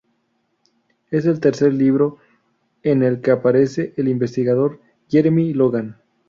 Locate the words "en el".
2.81-3.21